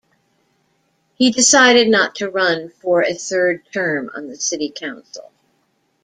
[1.13, 5.31] He decided not to run for a third term on the city council.